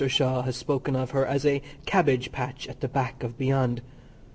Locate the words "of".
0.95-1.11, 3.21-3.37